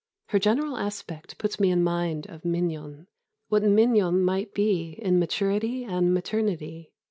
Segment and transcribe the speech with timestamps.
[0.29, 3.05] Her general aspect puts me in mind of Mignon,
[3.49, 6.91] what Mignon might be in maturity and maternity."